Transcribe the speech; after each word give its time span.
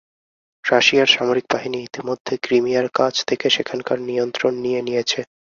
রাশিয়ার 0.63 1.09
সামরিক 1.15 1.45
বাহিনী 1.53 1.77
ইতিমধ্যে 1.81 2.33
ক্রিমিয়ার 2.43 2.87
কাছ 2.95 3.13
থেকে 3.29 3.47
সেখানকার 3.49 3.97
নিয়ন্ত্রণ 4.09 4.53
নিয়ে 4.63 4.81
নিয়েছে। 4.87 5.19